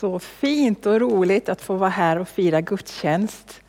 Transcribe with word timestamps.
Så 0.00 0.18
fint 0.18 0.86
och 0.86 1.00
roligt 1.00 1.48
att 1.48 1.62
få 1.62 1.74
vara 1.74 1.90
här 1.90 2.18
och 2.18 2.28
fira 2.28 2.60
gudstjänst 2.60 3.60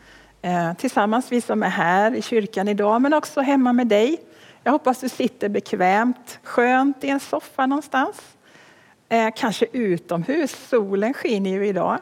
eh, 0.42 0.74
tillsammans, 0.74 1.32
vi 1.32 1.42
som 1.42 1.64
är 1.64 1.70
här 1.70 2.16
i 2.16 2.22
kyrkan 2.22 2.68
idag, 2.68 3.02
men 3.02 3.14
också 3.14 3.42
hemma 3.42 3.74
med 3.74 3.88
dig. 3.88 4.18
Jag 4.64 4.72
hoppas 4.72 5.00
du 5.00 5.10
sitter 5.10 5.50
bekvämt, 5.50 6.40
skönt 6.44 7.04
i 7.04 7.10
en 7.10 7.20
soffa 7.20 7.66
någonstans. 7.66 8.22
Eh, 9.10 9.30
kanske 9.36 9.66
utomhus, 9.72 10.68
solen 10.70 11.14
skiner 11.14 11.52
ju 11.52 11.68
idag. 11.68 12.00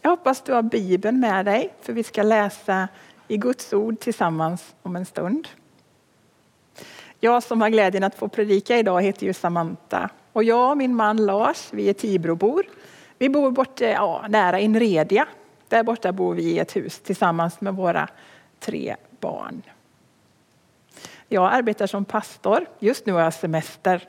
Jag 0.00 0.10
hoppas 0.10 0.42
du 0.42 0.52
har 0.52 0.62
Bibeln 0.62 1.20
med 1.20 1.44
dig, 1.44 1.74
för 1.82 1.92
vi 1.92 2.02
ska 2.02 2.22
läsa 2.22 2.88
i 3.28 3.36
Guds 3.36 3.72
ord 3.72 4.00
tillsammans 4.00 4.74
om 4.82 4.96
en 4.96 5.06
stund. 5.06 5.48
Jag 7.20 7.42
som 7.42 7.60
har 7.60 7.68
glädjen 7.68 8.04
att 8.04 8.14
få 8.14 8.28
predika 8.28 8.78
idag 8.78 9.02
heter 9.02 9.26
ju 9.26 9.32
Samantha 9.32 10.10
och 10.32 10.44
jag 10.44 10.70
och 10.70 10.76
min 10.76 10.94
man 10.94 11.16
Lars, 11.26 11.68
vi 11.72 11.88
är 11.88 11.94
Tibrobor. 11.94 12.66
Vi 13.22 13.28
bor 13.28 13.50
bort, 13.50 13.80
eh, 13.80 13.90
ja, 13.90 14.24
nära 14.28 14.60
Inredia. 14.60 15.26
Där 15.68 15.82
borta 15.82 16.12
bor 16.12 16.34
vi 16.34 16.42
i 16.42 16.58
ett 16.58 16.76
hus 16.76 16.98
tillsammans 16.98 17.60
med 17.60 17.74
våra 17.74 18.08
tre 18.60 18.96
barn. 19.20 19.62
Jag 21.28 21.52
arbetar 21.52 21.86
som 21.86 22.04
pastor. 22.04 22.66
Just 22.78 23.06
nu 23.06 23.12
har 23.12 23.20
jag 23.20 23.34
semester. 23.34 24.08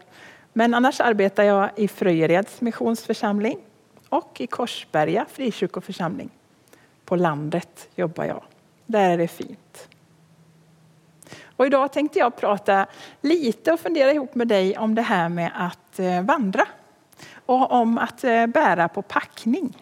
Men 0.53 0.73
annars 0.73 1.01
arbetar 1.01 1.43
jag 1.43 1.69
i 1.75 1.87
Fröjereds 1.87 2.61
missionsförsamling 2.61 3.57
och 4.09 4.41
i 4.41 4.47
Korsberga 4.47 5.25
frikyrkoförsamling. 5.31 6.29
På 7.05 7.15
landet 7.15 7.89
jobbar 7.95 8.25
jag. 8.25 8.43
Där 8.85 9.09
är 9.09 9.17
det 9.17 9.27
fint. 9.27 9.87
Och 11.55 11.65
idag 11.65 11.93
tänkte 11.93 12.19
jag 12.19 12.35
prata 12.35 12.85
lite 13.21 13.73
och 13.73 13.79
fundera 13.79 14.11
ihop 14.11 14.35
med 14.35 14.47
dig 14.47 14.77
om 14.77 14.95
det 14.95 15.01
här 15.01 15.29
med 15.29 15.51
att 15.55 15.99
eh, 15.99 16.21
vandra 16.21 16.67
och 17.45 17.71
om 17.71 17.97
att 17.97 18.23
eh, 18.23 18.45
bära 18.47 18.87
på 18.87 19.01
packning. 19.01 19.77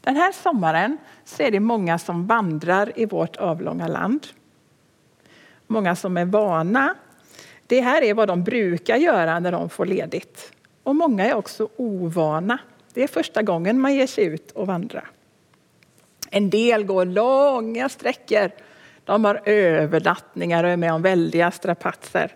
Den 0.00 0.16
här 0.16 0.32
sommaren 0.32 0.98
så 1.24 1.42
är 1.42 1.50
det 1.50 1.60
många 1.60 1.98
som 1.98 2.26
vandrar 2.26 2.92
i 2.96 3.06
vårt 3.06 3.36
avlånga 3.36 3.88
land. 3.88 4.26
Många 5.66 5.96
som 5.96 6.16
är 6.16 6.24
vana. 6.24 6.94
Det 7.66 7.80
här 7.80 8.02
är 8.02 8.14
vad 8.14 8.28
de 8.28 8.44
brukar 8.44 8.96
göra 8.96 9.40
när 9.40 9.52
de 9.52 9.68
får 9.68 9.86
ledigt. 9.86 10.52
Och 10.82 10.96
många 10.96 11.26
är 11.26 11.34
också 11.34 11.68
ovana. 11.76 12.58
Det 12.94 13.02
är 13.02 13.08
första 13.08 13.42
gången 13.42 13.80
man 13.80 13.94
ger 13.94 14.06
sig 14.06 14.24
ut 14.24 14.50
och 14.50 14.66
vandrar. 14.66 15.10
En 16.30 16.50
del 16.50 16.84
går 16.84 17.04
långa 17.04 17.88
sträckor 17.88 18.50
de 19.04 19.24
har 19.24 19.40
övernattningar 19.44 20.64
och 20.64 20.70
är 20.70 20.76
med 20.76 20.92
om 20.92 21.02
väldiga 21.02 21.50
strapatser. 21.50 22.32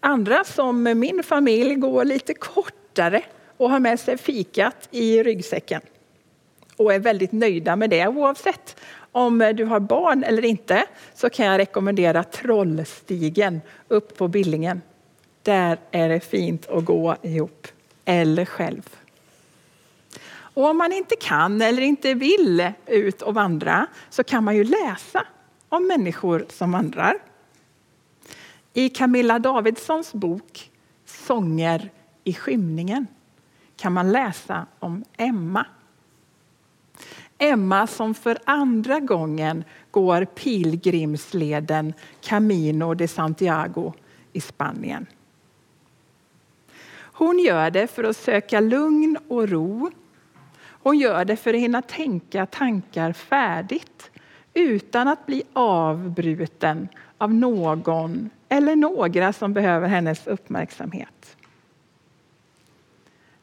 Andra 0.00 0.44
som 0.44 0.82
min 0.82 1.22
familj 1.22 1.74
går 1.74 2.04
lite 2.04 2.34
kortare 2.34 3.22
och 3.62 3.70
har 3.70 3.80
med 3.80 4.00
sig 4.00 4.18
fikat 4.18 4.88
i 4.90 5.22
ryggsäcken. 5.22 5.80
Och 6.76 6.92
är 6.92 6.98
väldigt 6.98 7.32
nöjda 7.32 7.76
med 7.76 7.90
det. 7.90 8.06
Oavsett 8.06 8.76
om 9.12 9.52
du 9.56 9.64
har 9.64 9.80
barn 9.80 10.24
eller 10.24 10.44
inte 10.44 10.84
så 11.14 11.30
kan 11.30 11.46
jag 11.46 11.58
rekommendera 11.58 12.24
Trollstigen 12.24 13.60
upp 13.88 14.16
på 14.16 14.28
Billingen. 14.28 14.82
Där 15.42 15.78
är 15.90 16.08
det 16.08 16.20
fint 16.20 16.68
att 16.68 16.84
gå 16.84 17.16
ihop, 17.22 17.66
eller 18.04 18.44
själv. 18.44 18.88
Och 20.32 20.64
om 20.64 20.78
man 20.78 20.92
inte 20.92 21.16
kan 21.16 21.62
eller 21.62 21.82
inte 21.82 22.14
vill 22.14 22.72
ut 22.86 23.22
och 23.22 23.34
vandra 23.34 23.86
så 24.10 24.24
kan 24.24 24.44
man 24.44 24.56
ju 24.56 24.64
läsa 24.64 25.26
om 25.68 25.86
människor 25.86 26.46
som 26.48 26.72
vandrar. 26.72 27.18
I 28.72 28.88
Camilla 28.88 29.38
Davidssons 29.38 30.12
bok 30.12 30.70
Sånger 31.06 31.90
i 32.24 32.34
skymningen 32.34 33.06
kan 33.82 33.92
man 33.92 34.12
läsa 34.12 34.66
om 34.78 35.04
Emma. 35.16 35.66
Emma 37.38 37.86
som 37.86 38.14
för 38.14 38.38
andra 38.44 39.00
gången 39.00 39.64
går 39.90 40.24
pilgrimsleden 40.24 41.94
Camino 42.20 42.94
de 42.94 43.08
Santiago 43.08 43.92
i 44.32 44.40
Spanien. 44.40 45.06
Hon 46.94 47.38
gör 47.38 47.70
det 47.70 47.86
för 47.86 48.04
att 48.04 48.16
söka 48.16 48.60
lugn 48.60 49.18
och 49.28 49.48
ro. 49.48 49.90
Hon 50.82 50.98
gör 50.98 51.24
det 51.24 51.36
för 51.36 51.54
att 51.54 51.60
hinna 51.60 51.82
tänka 51.82 52.46
tankar 52.46 53.12
färdigt 53.12 54.10
utan 54.54 55.08
att 55.08 55.26
bli 55.26 55.42
avbruten 55.52 56.88
av 57.18 57.34
någon 57.34 58.30
eller 58.48 58.76
några 58.76 59.32
som 59.32 59.52
behöver 59.52 59.88
hennes 59.88 60.26
uppmärksamhet. 60.26 61.36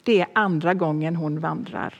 Det 0.02 0.20
är 0.20 0.26
andra 0.32 0.74
gången 0.74 1.16
hon 1.16 1.40
vandrar. 1.40 1.94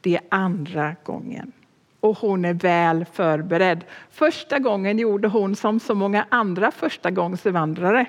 Det 0.00 0.16
är 0.16 0.22
andra 0.28 0.96
gången. 1.04 1.52
Och 2.00 2.18
hon 2.18 2.44
är 2.44 2.54
väl 2.54 3.04
förberedd. 3.04 3.84
Första 4.10 4.58
gången 4.58 4.98
gjorde 4.98 5.28
hon 5.28 5.56
som 5.56 5.80
så 5.80 5.94
många 5.94 6.26
andra 6.28 6.70
förstagångsvandrare. 6.70 8.06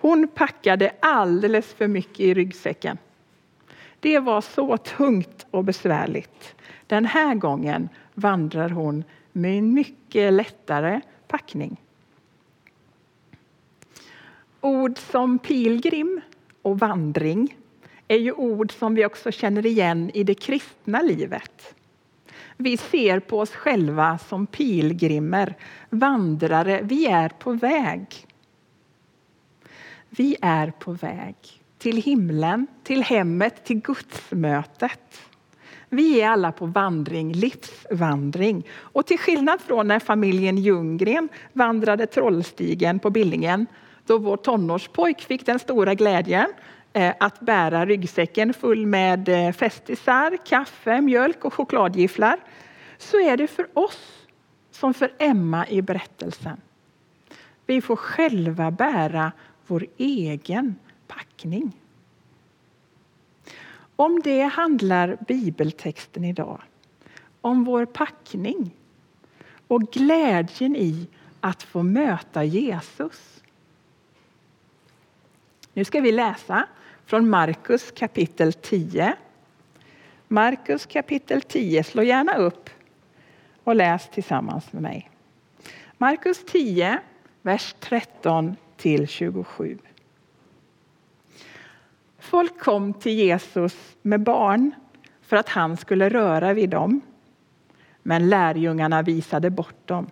Hon 0.00 0.28
packade 0.28 0.92
alldeles 1.00 1.74
för 1.74 1.88
mycket 1.88 2.20
i 2.20 2.34
ryggsäcken. 2.34 2.98
Det 4.00 4.18
var 4.18 4.40
så 4.40 4.76
tungt 4.76 5.46
och 5.50 5.64
besvärligt. 5.64 6.54
Den 6.86 7.04
här 7.04 7.34
gången 7.34 7.88
vandrar 8.14 8.68
hon 8.68 9.04
med 9.32 9.58
en 9.58 9.74
mycket 9.74 10.32
lättare 10.32 11.00
packning. 11.28 11.80
Ord 14.60 14.98
som 14.98 15.38
pilgrim 15.38 16.20
och 16.62 16.78
vandring 16.78 17.56
är 18.08 18.18
ju 18.18 18.32
ord 18.32 18.72
som 18.72 18.94
vi 18.94 19.06
också 19.06 19.30
känner 19.30 19.66
igen 19.66 20.10
i 20.14 20.24
det 20.24 20.34
kristna 20.34 21.02
livet. 21.02 21.74
Vi 22.56 22.76
ser 22.76 23.20
på 23.20 23.40
oss 23.40 23.50
själva 23.50 24.18
som 24.18 24.46
pilgrimer, 24.46 25.56
vandrare. 25.90 26.80
Vi 26.82 27.06
är 27.06 27.28
på 27.28 27.52
väg. 27.52 28.06
Vi 30.08 30.36
är 30.42 30.70
på 30.70 30.92
väg 30.92 31.34
till 31.78 31.96
himlen, 31.96 32.66
till 32.82 33.02
hemmet, 33.02 33.64
till 33.64 33.80
gudsmötet. 33.80 35.20
Vi 35.88 36.20
är 36.20 36.28
alla 36.28 36.52
på 36.52 36.66
vandring, 36.66 37.32
livsvandring. 37.32 38.66
Och 38.72 39.06
till 39.06 39.18
skillnad 39.18 39.60
från 39.60 39.88
när 39.88 39.98
familjen 39.98 40.58
Ljunggren 40.58 41.28
vandrade 41.52 42.06
Trollstigen 42.06 42.98
på 42.98 43.10
Billingen 43.10 43.66
då 44.06 44.18
vår 44.18 44.36
tonårspojk 44.36 45.20
fick 45.20 45.46
den 45.46 45.58
stora 45.58 45.94
glädjen 45.94 46.52
Eh, 46.92 47.14
att 47.20 47.40
bära 47.40 47.86
ryggsäcken 47.86 48.54
full 48.54 48.86
med 48.86 49.28
eh, 49.28 49.52
festisar, 49.52 50.36
kaffe, 50.46 51.00
mjölk 51.00 51.44
och 51.44 51.54
chokladgifflar 51.54 52.38
så 52.98 53.20
är 53.20 53.36
det 53.36 53.46
för 53.46 53.78
oss 53.78 54.26
som 54.70 54.94
för 54.94 55.12
Emma 55.18 55.68
i 55.68 55.82
berättelsen. 55.82 56.60
Vi 57.66 57.80
får 57.80 57.96
själva 57.96 58.70
bära 58.70 59.32
vår 59.66 59.86
egen 59.96 60.74
packning. 61.06 61.72
Om 63.96 64.20
det 64.24 64.42
handlar 64.42 65.16
bibeltexten 65.28 66.24
idag. 66.24 66.62
Om 67.40 67.64
vår 67.64 67.84
packning 67.84 68.70
och 69.66 69.82
glädjen 69.82 70.76
i 70.76 71.08
att 71.40 71.62
få 71.62 71.82
möta 71.82 72.44
Jesus. 72.44 73.42
Nu 75.72 75.84
ska 75.84 76.00
vi 76.00 76.12
läsa 76.12 76.66
från 77.12 77.30
Markus 77.30 77.90
kapitel 77.90 78.52
10. 78.52 79.14
Markus 80.28 80.86
kapitel 80.86 81.42
10. 81.42 81.84
Slå 81.84 82.02
gärna 82.02 82.36
upp 82.36 82.70
och 83.64 83.76
läs 83.76 84.08
tillsammans 84.08 84.72
med 84.72 84.82
mig. 84.82 85.10
Markus 85.98 86.44
10, 86.46 86.98
vers 87.42 87.74
13 87.80 88.56
till 88.76 89.08
27. 89.08 89.78
Folk 92.18 92.60
kom 92.60 92.94
till 92.94 93.12
Jesus 93.12 93.96
med 94.02 94.20
barn 94.20 94.74
för 95.22 95.36
att 95.36 95.48
han 95.48 95.76
skulle 95.76 96.08
röra 96.08 96.52
vid 96.52 96.70
dem. 96.70 97.00
Men 98.02 98.28
lärjungarna 98.28 99.02
visade 99.02 99.50
bort 99.50 99.88
dem. 99.88 100.10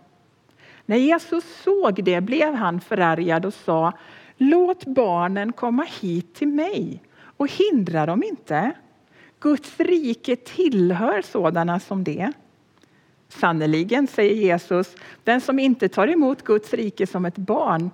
När 0.87 0.97
Jesus 0.97 1.45
såg 1.63 2.05
det 2.05 2.21
blev 2.21 2.55
han 2.55 2.81
förargad 2.81 3.45
och 3.45 3.55
sa 3.55 3.93
Låt 4.43 4.85
barnen 4.85 5.53
komma 5.53 5.87
hit 6.01 6.35
till 6.35 6.49
mig 6.49 7.03
och 7.37 7.49
hindra 7.51 8.07
dem 8.07 8.23
inte. 8.23 8.73
Guds 9.41 9.81
rike 9.81 10.37
tillhör 10.37 11.23
sådana 11.23 11.81
som 11.81 12.05
det. 12.05 12.33
Sannerligen, 13.29 14.07
säger 14.07 14.35
Jesus, 14.35 14.95
den 15.25 15.41
som 15.41 15.59
inte 15.59 15.89
tar 15.89 16.09
emot 16.09 16.45
Guds 16.45 16.75
rike 16.75 17.07
som 17.07 17.25
ett 17.25 17.39
barn 17.39 17.91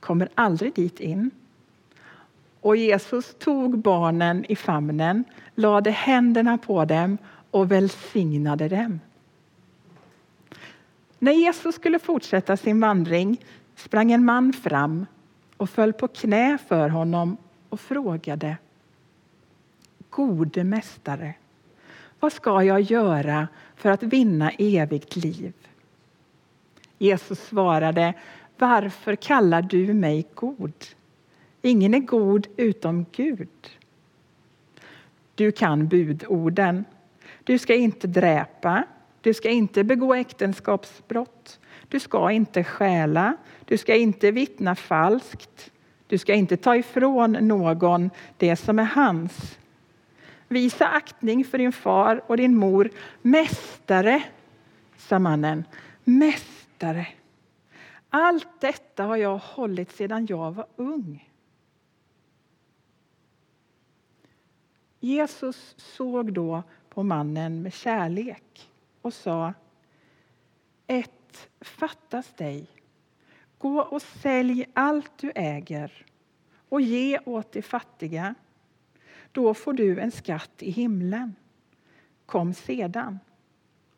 kommer 0.00 0.28
aldrig 0.34 0.74
dit 0.74 1.00
in. 1.00 1.30
Och 2.60 2.76
Jesus 2.76 3.34
tog 3.38 3.78
barnen 3.78 4.44
i 4.48 4.56
famnen, 4.56 5.24
lade 5.54 5.90
händerna 5.90 6.58
på 6.58 6.84
dem 6.84 7.18
och 7.50 7.72
välsignade 7.72 8.68
dem. 8.68 9.00
När 11.18 11.32
Jesus 11.32 11.74
skulle 11.74 11.98
fortsätta 11.98 12.56
sin 12.56 12.80
vandring 12.80 13.44
sprang 13.76 14.12
en 14.12 14.24
man 14.24 14.52
fram 14.52 15.06
och 15.58 15.70
föll 15.70 15.92
på 15.92 16.08
knä 16.08 16.58
för 16.68 16.88
honom 16.88 17.36
och 17.68 17.80
frågade 17.80 18.56
Gode 20.10 20.64
mästare, 20.64 21.34
vad 22.20 22.32
ska 22.32 22.62
jag 22.62 22.80
göra 22.80 23.48
för 23.76 23.90
att 23.90 24.02
vinna 24.02 24.50
evigt 24.50 25.16
liv? 25.16 25.52
Jesus 26.98 27.40
svarade, 27.40 28.14
varför 28.58 29.16
kallar 29.16 29.62
du 29.62 29.94
mig 29.94 30.26
god? 30.34 30.84
Ingen 31.62 31.94
är 31.94 31.98
god 31.98 32.46
utom 32.56 33.06
Gud. 33.12 33.48
Du 35.34 35.52
kan 35.52 35.88
budorden. 35.88 36.84
Du 37.44 37.58
ska 37.58 37.74
inte 37.74 38.06
dräpa. 38.06 38.84
Du 39.20 39.34
ska 39.34 39.50
inte 39.50 39.84
begå 39.84 40.14
äktenskapsbrott. 40.14 41.57
Du 41.88 42.00
ska 42.00 42.30
inte 42.30 42.64
stjäla. 42.64 43.36
Du 43.64 43.78
ska 43.78 43.94
inte 43.94 44.30
vittna 44.30 44.74
falskt. 44.74 45.70
Du 46.06 46.18
ska 46.18 46.34
inte 46.34 46.56
ta 46.56 46.76
ifrån 46.76 47.32
någon 47.32 48.10
det 48.36 48.56
som 48.56 48.78
är 48.78 48.84
hans. 48.84 49.58
Visa 50.48 50.88
aktning 50.88 51.44
för 51.44 51.58
din 51.58 51.72
far 51.72 52.22
och 52.26 52.36
din 52.36 52.56
mor. 52.56 52.90
Mästare, 53.22 54.22
sa 54.96 55.18
mannen. 55.18 55.64
Mästare. 56.04 57.06
Allt 58.10 58.60
detta 58.60 59.04
har 59.04 59.16
jag 59.16 59.38
hållit 59.38 59.92
sedan 59.92 60.26
jag 60.26 60.52
var 60.52 60.66
ung. 60.76 61.28
Jesus 65.00 65.74
såg 65.76 66.32
då 66.32 66.62
på 66.88 67.02
mannen 67.02 67.62
med 67.62 67.72
kärlek 67.72 68.70
och 69.02 69.14
sa 69.14 69.52
Ett 70.86 71.17
fattas 71.60 72.34
dig. 72.34 72.66
Gå 73.58 73.80
och 73.80 74.02
sälj 74.02 74.66
allt 74.74 75.18
du 75.18 75.32
äger 75.34 76.06
och 76.68 76.80
ge 76.80 77.18
åt 77.24 77.52
de 77.52 77.62
fattiga. 77.62 78.34
Då 79.32 79.54
får 79.54 79.72
du 79.72 80.00
en 80.00 80.10
skatt 80.10 80.62
i 80.62 80.70
himlen. 80.70 81.34
Kom 82.26 82.54
sedan 82.54 83.18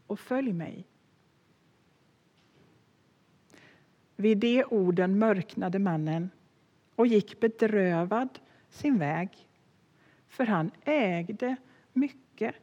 och 0.07 0.21
följ 0.21 0.53
mig. 0.53 0.85
Vid 4.17 4.39
de 4.39 4.65
orden 4.65 5.19
mörknade 5.19 5.79
mannen 5.79 6.31
och 6.95 7.07
gick 7.07 7.41
bedrövad 7.41 8.39
sin 8.71 8.99
väg, 8.99 9.29
för 10.29 10.47
han 10.47 10.71
ägde 10.85 11.57
mycket. 11.93 12.55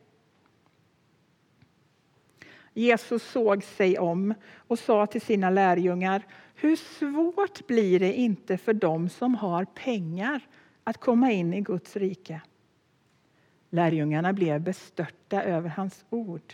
Jesus 2.78 3.24
såg 3.24 3.64
sig 3.64 4.00
om 4.00 4.34
och 4.56 4.80
sa 4.80 5.06
till 5.06 5.22
sina 5.22 5.50
lärjungar 5.50 6.24
hur 6.56 6.76
svårt 6.76 7.68
blir 7.68 8.00
det 8.00 8.14
inte 8.14 8.58
för 8.58 8.74
dem 8.74 9.10
som 9.10 9.36
har 9.36 9.66
pengar 9.66 10.42
att 10.84 10.98
komma 10.98 11.32
in 11.32 11.54
i 11.54 11.62
Guds 11.62 11.96
rike? 11.96 12.42
Lärjungarna 13.70 14.34
blev 14.34 14.62
bestörta 14.62 15.44
över 15.44 15.70
hans 15.70 16.06
ord. 16.10 16.54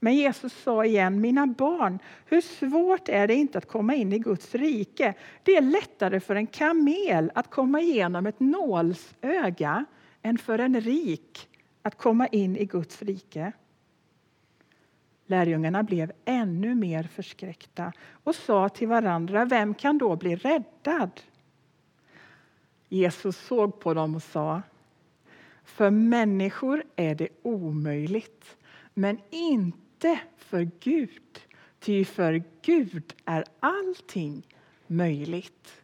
Men 0.00 0.14
Jesus 0.14 0.52
sa 0.52 0.84
igen, 0.84 1.20
mina 1.20 1.46
barn, 1.46 1.98
hur 2.26 2.40
svårt 2.40 3.08
är 3.08 3.26
det 3.26 3.34
inte 3.34 3.58
att 3.58 3.68
komma 3.68 3.94
in 3.94 4.12
i 4.12 4.18
Guds 4.18 4.54
rike? 4.54 5.14
Det 5.42 5.56
är 5.56 5.62
lättare 5.62 6.20
för 6.20 6.34
en 6.34 6.46
kamel 6.46 7.32
att 7.34 7.50
komma 7.50 7.80
igenom 7.80 8.26
ett 8.26 8.40
nålsöga 8.40 9.84
än 10.22 10.38
för 10.38 10.58
en 10.58 10.80
rik 10.80 11.48
att 11.82 11.98
komma 11.98 12.26
in 12.26 12.56
i 12.56 12.64
Guds 12.64 13.02
rike. 13.02 13.52
Lärjungarna 15.26 15.82
blev 15.82 16.12
ännu 16.24 16.74
mer 16.74 17.02
förskräckta 17.02 17.92
och 18.24 18.34
sa 18.34 18.68
till 18.68 18.88
varandra, 18.88 19.44
vem 19.44 19.74
kan 19.74 19.98
då 19.98 20.16
bli 20.16 20.36
räddad? 20.36 21.20
Jesus 22.88 23.36
såg 23.36 23.80
på 23.80 23.94
dem 23.94 24.14
och 24.14 24.22
sa, 24.22 24.62
för 25.64 25.90
människor 25.90 26.84
är 26.96 27.14
det 27.14 27.28
omöjligt, 27.42 28.56
men 28.94 29.18
inte 29.30 30.20
för 30.36 30.70
Gud. 30.80 31.40
Ty 31.78 32.04
för 32.04 32.42
Gud 32.62 33.14
är 33.24 33.44
allting 33.60 34.46
möjligt. 34.86 35.82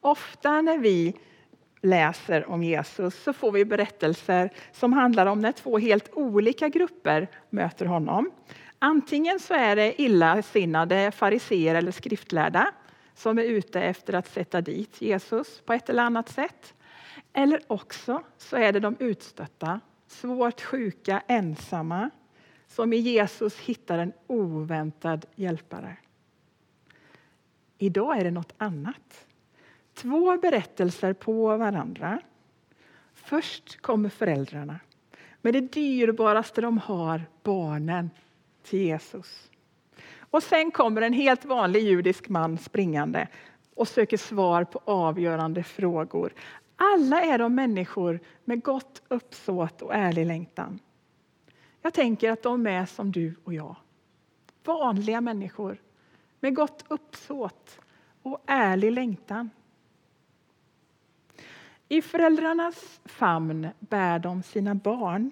Ofta 0.00 0.62
när 0.62 0.78
vi 0.78 1.16
läser 1.82 2.50
om 2.50 2.62
Jesus 2.62 3.22
så 3.22 3.32
får 3.32 3.52
vi 3.52 3.64
berättelser 3.64 4.50
som 4.72 4.92
handlar 4.92 5.26
om 5.26 5.40
när 5.40 5.52
två 5.52 5.78
helt 5.78 6.10
olika 6.12 6.68
grupper 6.68 7.28
möter 7.50 7.86
honom. 7.86 8.30
Antingen 8.78 9.40
så 9.40 9.54
är 9.54 9.76
det 9.76 10.02
illasinnade 10.02 11.10
fariseer 11.10 11.74
eller 11.74 11.92
skriftlärda 11.92 12.72
som 13.14 13.38
är 13.38 13.42
ute 13.42 13.80
efter 13.80 14.12
att 14.12 14.28
sätta 14.28 14.60
dit 14.60 15.02
Jesus 15.02 15.60
på 15.60 15.72
ett 15.72 15.90
eller 15.90 16.02
annat 16.02 16.28
sätt. 16.28 16.74
Eller 17.32 17.60
också 17.66 18.22
så 18.38 18.56
är 18.56 18.72
det 18.72 18.80
de 18.80 18.96
utstötta, 18.98 19.80
svårt 20.06 20.60
sjuka, 20.60 21.22
ensamma 21.26 22.10
som 22.68 22.92
i 22.92 22.96
Jesus 22.96 23.58
hittar 23.58 23.98
en 23.98 24.12
oväntad 24.26 25.26
hjälpare. 25.34 25.96
Idag 27.78 28.18
är 28.18 28.24
det 28.24 28.30
något 28.30 28.54
annat. 28.58 29.26
Två 30.00 30.36
berättelser 30.36 31.12
på 31.12 31.56
varandra. 31.56 32.20
Först 33.14 33.80
kommer 33.80 34.08
föräldrarna 34.08 34.80
med 35.42 35.54
det 35.54 35.60
dyrbaraste 35.60 36.60
de 36.60 36.78
har, 36.78 37.22
barnen, 37.42 38.10
till 38.62 38.78
Jesus. 38.78 39.50
Och 40.18 40.42
sen 40.42 40.70
kommer 40.70 41.02
en 41.02 41.12
helt 41.12 41.44
vanlig 41.44 41.82
judisk 41.82 42.28
man 42.28 42.58
springande 42.58 43.28
och 43.74 43.88
söker 43.88 44.16
svar 44.16 44.64
på 44.64 44.80
avgörande 44.84 45.62
frågor. 45.62 46.32
Alla 46.76 47.22
är 47.22 47.38
de 47.38 47.54
människor 47.54 48.20
med 48.44 48.62
gott 48.62 49.02
uppsåt 49.08 49.82
och 49.82 49.94
ärlig 49.94 50.26
längtan. 50.26 50.78
Jag 51.82 51.94
tänker 51.94 52.30
att 52.30 52.42
de 52.42 52.66
är 52.66 52.86
som 52.86 53.12
du 53.12 53.34
och 53.44 53.54
jag. 53.54 53.76
Vanliga 54.64 55.20
människor 55.20 55.82
med 56.40 56.56
gott 56.56 56.84
uppsåt 56.88 57.78
och 58.22 58.42
ärlig 58.46 58.92
längtan. 58.92 59.50
I 61.92 62.02
föräldrarnas 62.02 63.00
famn 63.04 63.68
bär 63.78 64.18
de 64.18 64.42
sina 64.42 64.74
barn, 64.74 65.30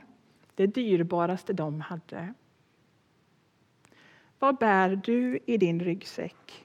det 0.54 0.66
dyrbaraste 0.66 1.52
de 1.52 1.80
hade. 1.80 2.34
Vad 4.38 4.58
bär 4.58 4.96
du 4.96 5.38
i 5.46 5.56
din 5.56 5.80
ryggsäck? 5.80 6.64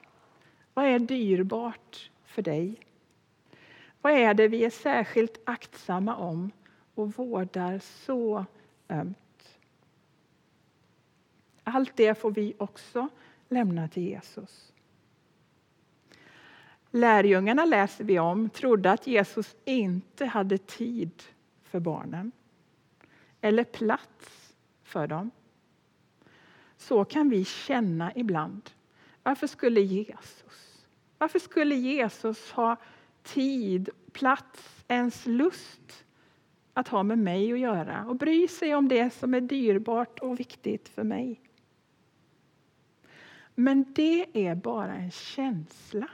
Vad 0.74 0.84
är 0.84 0.98
dyrbart 0.98 2.10
för 2.24 2.42
dig? 2.42 2.80
Vad 4.00 4.12
är 4.12 4.34
det 4.34 4.48
vi 4.48 4.64
är 4.64 4.70
särskilt 4.70 5.40
aktsamma 5.44 6.16
om 6.16 6.50
och 6.94 7.14
vårdar 7.14 7.78
så 7.78 8.44
ömt? 8.88 9.58
Allt 11.64 11.96
det 11.96 12.18
får 12.18 12.30
vi 12.30 12.54
också 12.58 13.08
lämna 13.48 13.88
till 13.88 14.02
Jesus. 14.02 14.73
Lärjungarna 16.96 17.64
läser 17.64 18.04
vi 18.04 18.18
om 18.18 18.50
trodde 18.50 18.90
att 18.90 19.06
Jesus 19.06 19.56
inte 19.64 20.26
hade 20.26 20.58
tid 20.58 21.22
för 21.62 21.80
barnen 21.80 22.32
eller 23.40 23.64
plats 23.64 24.56
för 24.82 25.06
dem. 25.06 25.30
Så 26.76 27.04
kan 27.04 27.30
vi 27.30 27.44
känna 27.44 28.12
ibland. 28.14 28.70
Varför 29.22 29.46
skulle 29.46 29.80
Jesus, 29.80 30.86
varför 31.18 31.38
skulle 31.38 31.74
Jesus 31.74 32.50
ha 32.50 32.76
tid, 33.22 33.88
plats, 34.12 34.84
ens 34.88 35.26
lust 35.26 36.04
att 36.72 36.88
ha 36.88 37.02
med 37.02 37.18
mig 37.18 37.52
att 37.52 37.58
göra 37.58 38.06
och 38.06 38.16
bry 38.16 38.48
sig 38.48 38.74
om 38.74 38.88
det 38.88 39.10
som 39.10 39.34
är 39.34 39.40
dyrbart 39.40 40.18
och 40.18 40.40
viktigt 40.40 40.88
för 40.88 41.04
mig? 41.04 41.40
Men 43.54 43.92
det 43.92 44.46
är 44.48 44.54
bara 44.54 44.94
en 44.94 45.10
känsla. 45.10 46.08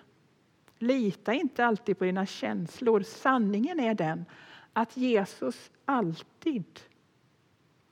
Lita 0.82 1.34
inte 1.34 1.64
alltid 1.64 1.98
på 1.98 2.04
dina 2.04 2.26
känslor. 2.26 3.02
Sanningen 3.02 3.80
är 3.80 3.94
den 3.94 4.24
att 4.72 4.96
Jesus 4.96 5.70
alltid, 5.84 6.80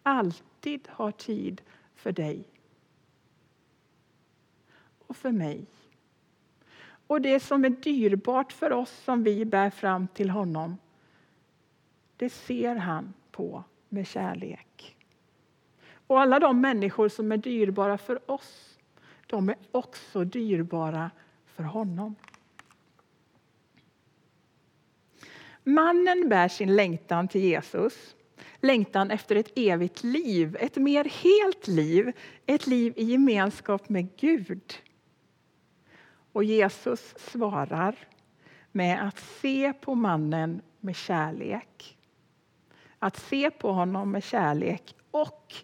alltid 0.03 0.89
har 0.91 1.11
tid 1.11 1.63
för 1.95 2.13
dig 2.13 2.45
och 5.07 5.17
för 5.17 5.33
mig. 5.33 5.67
Och 7.07 7.21
det 7.21 7.41
som 7.41 7.65
är 7.65 7.71
dyrbart 7.71 8.53
för 8.53 8.73
oss 8.73 8.91
som 8.91 9.23
vi 9.23 9.45
bär 9.45 9.71
fram 9.71 10.09
till 10.09 10.31
honom, 10.31 10.77
det 12.17 12.31
ser 12.31 12.77
han 12.77 13.15
på 13.31 13.65
med 13.89 14.07
kärlek. 14.07 14.97
Och 16.07 16.21
alla 16.21 16.39
de 16.39 16.61
människor 16.61 17.09
som 17.09 17.33
är 17.33 17.37
dyrbara 17.37 17.99
för 17.99 18.31
oss, 18.31 18.79
de 19.27 19.49
är 19.49 19.57
också 19.71 20.25
dyrbara 20.25 21.11
för 21.45 21.63
honom. 21.63 22.15
Mannen 25.65 26.29
bär 26.29 26.49
sin 26.49 26.77
längtan 26.77 27.29
till 27.29 27.41
Jesus. 27.41 28.15
Längtan 28.61 29.11
efter 29.11 29.37
ett 29.37 29.53
evigt 29.59 30.03
liv, 30.03 30.57
ett 30.61 30.77
mer 30.77 31.05
helt 31.05 31.67
liv, 31.67 32.13
ett 32.47 32.67
liv 32.67 32.93
i 32.97 33.05
gemenskap 33.05 33.89
med 33.89 34.17
Gud. 34.17 34.75
Och 36.33 36.45
Jesus 36.45 37.15
svarar 37.19 37.95
med 38.73 39.07
att 39.09 39.19
se 39.19 39.73
på 39.73 39.95
mannen 39.95 40.63
med 40.81 40.97
kärlek. 40.97 41.99
Att 42.99 43.17
se 43.17 43.51
på 43.51 43.73
honom 43.73 44.11
med 44.11 44.23
kärlek 44.23 44.95
och 45.11 45.55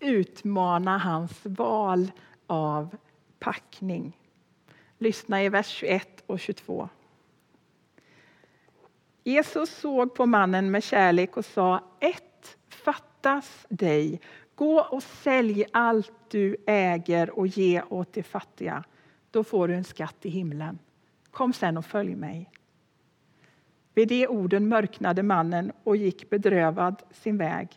utmana 0.00 0.98
hans 0.98 1.40
val 1.42 2.10
av 2.46 2.96
packning. 3.38 4.16
Lyssna 4.98 5.42
i 5.42 5.48
vers 5.48 5.68
21 5.68 6.22
och 6.26 6.40
22. 6.40 6.88
Jesus 9.28 9.70
såg 9.70 10.14
på 10.14 10.26
mannen 10.26 10.70
med 10.70 10.82
kärlek 10.82 11.36
och 11.36 11.44
sa 11.44 11.84
ett 12.00 12.56
fattas 12.68 13.66
dig. 13.68 14.20
Gå 14.54 14.80
och 14.80 15.02
sälj 15.02 15.64
allt 15.72 16.12
du 16.28 16.56
äger 16.66 17.30
och 17.30 17.46
ge 17.46 17.82
åt 17.82 18.12
de 18.12 18.22
fattiga. 18.22 18.84
Då 19.30 19.44
får 19.44 19.68
du 19.68 19.74
en 19.74 19.84
skatt 19.84 20.16
i 20.22 20.28
himlen. 20.28 20.78
Kom 21.30 21.52
sen 21.52 21.76
och 21.76 21.86
följ 21.86 22.14
mig. 22.14 22.50
Vid 23.94 24.08
de 24.08 24.26
orden 24.26 24.68
mörknade 24.68 25.22
mannen 25.22 25.72
och 25.84 25.96
gick 25.96 26.30
bedrövad 26.30 27.02
sin 27.10 27.38
väg, 27.38 27.68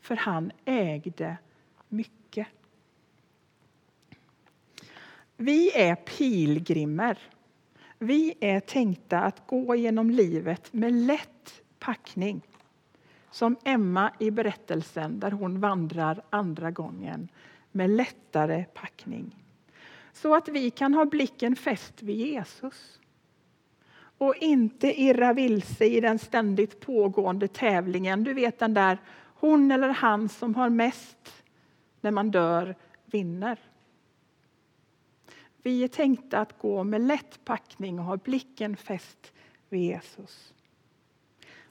för 0.00 0.16
han 0.16 0.52
ägde 0.64 1.36
mycket. 1.88 2.46
Vi 5.36 5.70
är 5.74 5.94
pilgrimer. 5.94 7.18
Vi 8.02 8.34
är 8.40 8.60
tänkta 8.60 9.20
att 9.20 9.46
gå 9.46 9.74
genom 9.74 10.10
livet 10.10 10.72
med 10.72 10.92
lätt 10.92 11.62
packning. 11.78 12.46
Som 13.30 13.56
Emma 13.64 14.12
i 14.18 14.30
berättelsen 14.30 15.20
där 15.20 15.30
hon 15.30 15.60
vandrar 15.60 16.22
andra 16.30 16.70
gången 16.70 17.28
med 17.72 17.90
lättare 17.90 18.64
packning. 18.64 19.36
Så 20.12 20.34
att 20.34 20.48
vi 20.48 20.70
kan 20.70 20.94
ha 20.94 21.04
blicken 21.04 21.56
fäst 21.56 22.02
vid 22.02 22.16
Jesus 22.16 23.00
och 24.18 24.34
inte 24.36 25.02
irra 25.02 25.32
vilse 25.32 25.84
i 25.84 26.00
den 26.00 26.18
ständigt 26.18 26.80
pågående 26.80 27.48
tävlingen. 27.48 28.24
Du 28.24 28.34
vet 28.34 28.58
den 28.58 28.74
där 28.74 28.98
hon 29.34 29.70
eller 29.70 29.88
han 29.88 30.28
som 30.28 30.54
har 30.54 30.68
mest 30.68 31.42
när 32.00 32.10
man 32.10 32.30
dör 32.30 32.74
vinner. 33.04 33.58
Vi 35.62 35.84
är 35.84 35.88
tänkta 35.88 36.38
att 36.38 36.58
gå 36.58 36.84
med 36.84 37.00
lätt 37.00 37.44
packning 37.44 37.98
och 37.98 38.04
ha 38.04 38.16
blicken 38.16 38.76
fäst 38.76 39.32
vid 39.68 39.82
Jesus. 39.82 40.54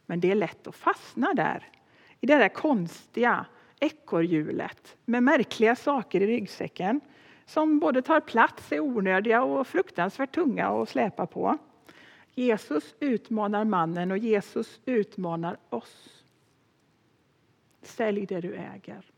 Men 0.05 0.19
det 0.19 0.31
är 0.31 0.35
lätt 0.35 0.67
att 0.67 0.75
fastna 0.75 1.33
där, 1.33 1.69
i 2.19 2.25
det 2.25 2.37
där 2.37 2.49
konstiga 2.49 3.45
ekorrhjulet 3.79 4.97
med 5.05 5.23
märkliga 5.23 5.75
saker 5.75 6.21
i 6.21 6.27
ryggsäcken 6.27 7.01
som 7.45 7.79
både 7.79 8.01
tar 8.01 8.19
plats, 8.19 8.71
är 8.71 8.79
onödiga 8.79 9.43
och 9.43 9.67
fruktansvärt 9.67 10.35
tunga 10.35 10.67
att 10.67 10.89
släpa 10.89 11.25
på. 11.25 11.57
Jesus 12.33 12.95
utmanar 12.99 13.65
mannen 13.65 14.11
och 14.11 14.17
Jesus 14.17 14.79
utmanar 14.85 15.57
oss. 15.69 16.23
Sälj 17.81 18.25
det 18.25 18.41
du 18.41 18.55
äger 18.55 19.11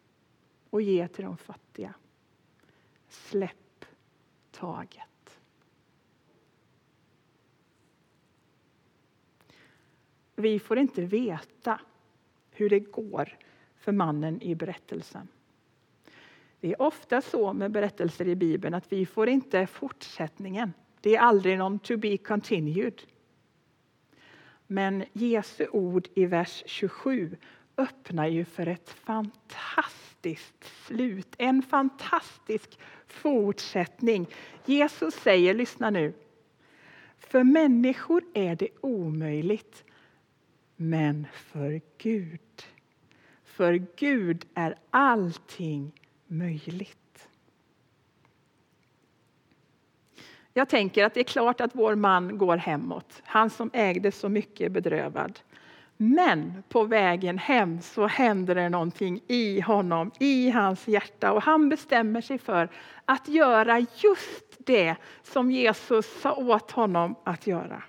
och 0.70 0.82
ge 0.82 1.08
till 1.08 1.26
de 1.26 1.38
fattiga. 1.38 1.94
Släpp 3.08 3.63
taget. 4.64 5.40
Vi 10.36 10.60
får 10.60 10.78
inte 10.78 11.02
veta 11.02 11.82
hur 12.52 12.70
det 12.70 12.80
går 12.80 13.38
för 13.76 13.92
mannen 13.92 14.42
i 14.42 14.56
berättelsen. 14.56 15.28
Det 16.60 16.72
är 16.72 16.82
ofta 16.82 17.22
så 17.22 17.54
med 17.54 17.72
berättelser 17.72 18.28
i 18.28 18.36
Bibeln 18.36 18.74
att 18.74 18.92
vi 18.92 19.06
får 19.06 19.30
inte 19.30 19.68
fortsättningen. 19.68 20.74
Det 21.02 21.16
är 21.16 21.20
aldrig 21.20 21.58
någon 21.58 21.80
to 21.80 21.98
be 21.98 22.18
continued. 22.18 23.02
Men 24.68 25.04
Jesu 25.14 25.68
ord 25.68 26.08
i 26.14 26.26
vers 26.26 26.64
27 26.66 27.38
öppnar 27.78 28.28
ju 28.28 28.46
för 28.46 28.68
ett 28.68 28.90
fantastiskt 28.90 30.86
slut, 30.86 31.36
en 31.38 31.62
fantastisk 31.62 32.80
fortsättning. 33.08 34.28
Jesus 34.66 35.14
säger, 35.14 35.54
lyssna 35.54 35.90
nu, 35.90 36.14
för 37.20 37.44
människor 37.44 38.24
är 38.34 38.56
det 38.56 38.70
omöjligt, 38.82 39.84
men 40.76 41.28
för 41.34 41.82
Gud, 41.98 42.64
för 43.44 43.86
Gud 43.96 44.46
är 44.54 44.76
allting 44.90 45.92
möjligt. 46.28 47.28
Jag 50.54 50.70
tänker 50.70 51.06
att 51.06 51.14
det 51.14 51.20
är 51.20 51.24
klart 51.24 51.62
att 51.62 51.76
vår 51.76 51.96
man 51.96 52.38
går 52.38 52.58
hemåt. 52.58 53.22
Han 53.24 53.50
som 53.50 53.70
ägde 53.74 54.12
så 54.12 54.30
mycket 54.30 54.72
bedrövad. 54.72 55.40
Men 55.98 56.64
på 56.70 56.84
vägen 56.84 57.38
hem 57.38 57.82
så 57.82 58.08
händer 58.08 58.56
det 58.56 58.70
någonting 58.70 59.22
i 59.28 59.62
honom, 59.62 60.12
i 60.20 60.50
hans 60.50 60.88
hjärta 60.88 61.32
och 61.32 61.44
han 61.44 61.70
bestämmer 61.70 62.22
sig 62.22 62.38
för 62.38 62.70
att 63.06 63.28
göra 63.28 63.80
just 63.80 64.58
det 64.58 64.96
som 65.24 65.52
Jesus 65.52 66.22
sa 66.22 66.36
åt 66.36 66.72
honom 66.72 67.16
att 67.24 67.48
göra. 67.48 67.84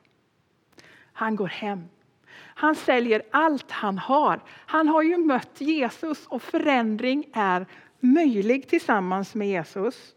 Han 1.12 1.36
går 1.36 1.46
hem. 1.46 1.88
Han 2.36 2.74
säljer 2.74 3.22
allt 3.30 3.70
han 3.70 3.98
har. 3.98 4.40
Han 4.48 4.88
har 4.88 5.02
ju 5.02 5.16
mött 5.16 5.60
Jesus 5.60 6.26
och 6.26 6.42
förändring 6.42 7.24
är 7.32 7.66
möjlig 8.00 8.68
tillsammans 8.68 9.34
med 9.34 9.48
Jesus. 9.48 10.14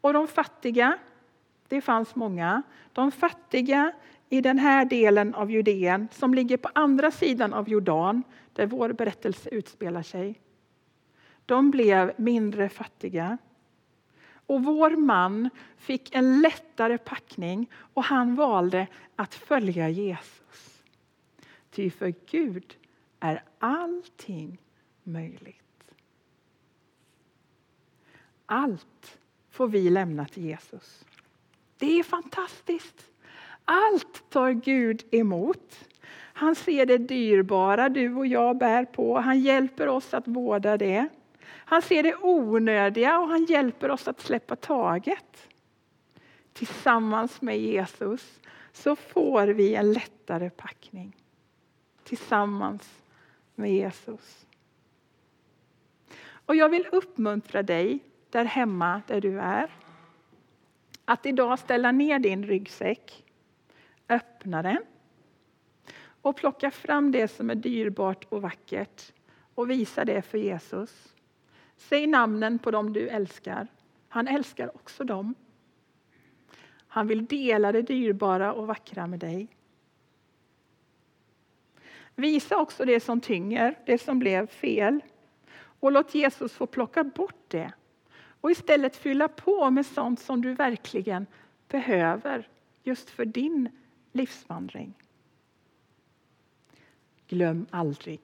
Och 0.00 0.12
de 0.12 0.28
fattiga 0.28 0.98
det 1.68 1.80
fanns 1.80 2.14
många. 2.14 2.62
De 2.92 3.12
fattiga 3.12 3.92
i 4.28 4.40
den 4.40 4.58
här 4.58 4.84
delen 4.84 5.34
av 5.34 5.50
Judeen 5.50 6.08
som 6.12 6.34
ligger 6.34 6.56
på 6.56 6.70
andra 6.74 7.10
sidan 7.10 7.52
av 7.52 7.68
Jordan, 7.68 8.22
där 8.52 8.66
vår 8.66 8.92
berättelse 8.92 9.48
utspelar 9.50 10.02
sig. 10.02 10.40
De 11.46 11.70
blev 11.70 12.12
mindre 12.16 12.68
fattiga. 12.68 13.38
Och 14.46 14.64
vår 14.64 14.90
man 14.90 15.50
fick 15.76 16.14
en 16.14 16.40
lättare 16.40 16.98
packning 16.98 17.70
och 17.94 18.04
han 18.04 18.34
valde 18.34 18.86
att 19.16 19.34
följa 19.34 19.88
Jesus. 19.88 20.82
Ty 21.70 21.90
för 21.90 22.14
Gud 22.30 22.76
är 23.20 23.42
allting 23.58 24.58
möjligt. 25.02 25.94
Allt 28.46 29.18
får 29.50 29.68
vi 29.68 29.90
lämna 29.90 30.24
till 30.24 30.44
Jesus. 30.44 31.04
Det 31.78 31.98
är 31.98 32.02
fantastiskt. 32.02 33.10
Allt 33.64 34.30
tar 34.30 34.52
Gud 34.52 35.04
emot. 35.10 35.88
Han 36.16 36.54
ser 36.54 36.86
det 36.86 36.98
dyrbara 36.98 37.88
du 37.88 38.14
och 38.14 38.26
jag 38.26 38.58
bär 38.58 38.84
på. 38.84 39.18
Han 39.18 39.40
hjälper 39.40 39.88
oss 39.88 40.14
att 40.14 40.28
vårda 40.28 40.76
det. 40.76 41.08
Han 41.46 41.82
ser 41.82 42.02
det 42.02 42.14
onödiga 42.14 43.18
och 43.18 43.28
han 43.28 43.44
hjälper 43.44 43.90
oss 43.90 44.08
att 44.08 44.20
släppa 44.20 44.56
taget. 44.56 45.48
Tillsammans 46.52 47.42
med 47.42 47.58
Jesus 47.58 48.40
så 48.72 48.96
får 48.96 49.46
vi 49.46 49.74
en 49.74 49.92
lättare 49.92 50.50
packning. 50.50 51.16
Tillsammans 52.04 53.02
med 53.54 53.72
Jesus. 53.72 54.46
Och 56.46 56.56
jag 56.56 56.68
vill 56.68 56.86
uppmuntra 56.92 57.62
dig 57.62 57.98
där 58.30 58.44
hemma 58.44 59.02
där 59.06 59.20
du 59.20 59.40
är. 59.40 59.70
Att 61.04 61.26
idag 61.26 61.58
ställa 61.58 61.92
ner 61.92 62.18
din 62.18 62.44
ryggsäck, 62.46 63.23
öppna 64.14 64.62
den 64.62 64.78
och 66.22 66.36
plocka 66.36 66.70
fram 66.70 67.12
det 67.12 67.28
som 67.28 67.50
är 67.50 67.54
dyrbart 67.54 68.24
och 68.28 68.42
vackert 68.42 69.12
och 69.54 69.70
visa 69.70 70.04
det 70.04 70.22
för 70.22 70.38
Jesus. 70.38 71.14
Säg 71.76 72.06
namnen 72.06 72.58
på 72.58 72.70
dem 72.70 72.92
du 72.92 73.08
älskar. 73.08 73.68
Han 74.08 74.28
älskar 74.28 74.76
också 74.76 75.04
dem. 75.04 75.34
Han 76.88 77.06
vill 77.06 77.26
dela 77.26 77.72
det 77.72 77.82
dyrbara 77.82 78.52
och 78.52 78.66
vackra 78.66 79.06
med 79.06 79.18
dig. 79.18 79.48
Visa 82.14 82.56
också 82.58 82.84
det 82.84 83.00
som 83.00 83.20
tynger, 83.20 83.78
det 83.86 83.98
som 83.98 84.18
blev 84.18 84.46
fel. 84.46 85.00
Och 85.80 85.92
låt 85.92 86.14
Jesus 86.14 86.52
få 86.52 86.66
plocka 86.66 87.04
bort 87.04 87.44
det 87.48 87.72
och 88.40 88.50
istället 88.50 88.96
fylla 88.96 89.28
på 89.28 89.70
med 89.70 89.86
sånt 89.86 90.20
som 90.20 90.42
du 90.42 90.54
verkligen 90.54 91.26
behöver 91.68 92.48
just 92.82 93.10
för 93.10 93.24
din 93.24 93.68
livsvandring. 94.14 94.94
Glöm 97.26 97.66
aldrig. 97.70 98.20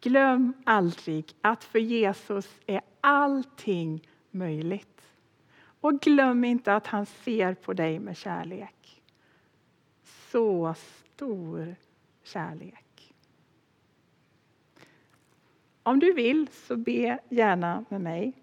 Glöm 0.00 0.52
aldrig 0.64 1.34
att 1.40 1.64
för 1.64 1.78
Jesus 1.78 2.60
är 2.66 2.80
allting 3.00 4.08
möjligt. 4.30 5.02
Och 5.80 6.00
glöm 6.00 6.44
inte 6.44 6.74
att 6.74 6.86
han 6.86 7.06
ser 7.06 7.54
på 7.54 7.72
dig 7.72 7.98
med 7.98 8.16
kärlek. 8.16 9.02
Så 10.30 10.74
stor 10.74 11.76
kärlek. 12.22 13.14
Om 15.82 15.98
du 15.98 16.12
vill 16.12 16.48
så 16.52 16.76
be 16.76 17.18
gärna 17.28 17.84
med 17.88 18.00
mig. 18.00 18.41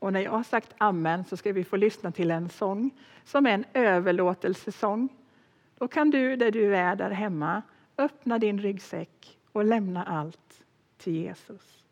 Och 0.00 0.12
när 0.12 0.20
jag 0.20 0.30
har 0.30 0.42
sagt 0.42 0.74
amen 0.78 1.24
så 1.24 1.36
ska 1.36 1.52
vi 1.52 1.64
få 1.64 1.76
lyssna 1.76 2.12
till 2.12 2.30
en 2.30 2.48
sång 2.48 2.90
som 3.24 3.46
är 3.46 3.50
en 3.50 3.64
överlåtelsesång 3.74 5.08
Då 5.78 5.88
kan 5.88 6.10
du 6.10 6.36
där 6.36 6.50
du 6.50 6.76
är 6.76 6.96
där 6.96 7.10
hemma 7.10 7.62
öppna 7.98 8.38
din 8.38 8.58
ryggsäck 8.58 9.38
och 9.52 9.64
lämna 9.64 10.04
allt 10.04 10.64
till 10.96 11.16
Jesus. 11.16 11.84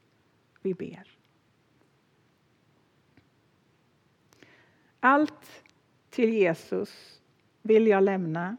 Vi 0.63 0.75
ber. 0.75 1.19
Allt 5.01 5.65
till 6.11 6.33
Jesus 6.35 7.21
vill 7.63 7.87
jag 7.87 8.03
lämna. 8.03 8.57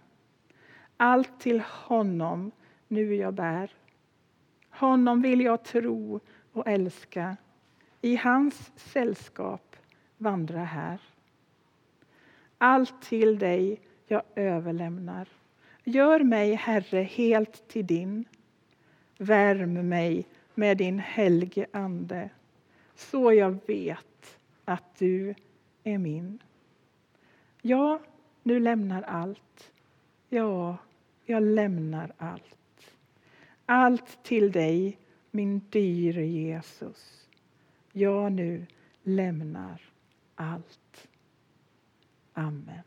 Allt 0.98 1.40
till 1.40 1.62
honom 1.62 2.52
nu 2.88 3.16
jag 3.16 3.34
bär. 3.34 3.72
Honom 4.70 5.22
vill 5.22 5.42
jag 5.42 5.64
tro 5.64 6.20
och 6.52 6.68
älska. 6.68 7.38
I 8.02 8.16
hans 8.16 8.72
sällskap 8.76 9.76
vandra 10.18 10.64
här. 10.64 11.00
Allt 12.58 13.02
till 13.02 13.40
dig 13.40 13.82
jag 14.08 14.22
överlämnar. 14.36 15.28
Gör 15.84 16.20
mig, 16.20 16.54
Herre, 16.54 17.02
helt 17.02 17.68
till 17.68 17.88
din. 17.88 18.26
Värm 19.18 19.90
mig 19.90 20.28
med 20.56 20.78
din 20.78 21.00
helge 21.00 21.66
Ande 21.72 22.30
så 22.96 23.34
jag 23.34 23.60
vet 23.66 24.40
att 24.66 24.98
du 24.98 25.36
är 25.84 25.98
min. 25.98 26.40
Ja, 27.62 28.00
nu 28.44 28.60
lämnar 28.60 29.02
allt. 29.02 29.72
Ja, 30.30 30.78
jag 31.26 31.44
lämnar 31.44 32.12
allt. 32.18 32.96
Allt 33.66 34.24
till 34.24 34.52
dig, 34.52 34.98
min 35.32 35.62
dyre 35.70 36.26
Jesus. 36.26 37.29
Jag 38.00 38.32
nu 38.32 38.66
lämnar 39.04 39.82
allt. 40.36 41.08
Amen. 42.34 42.84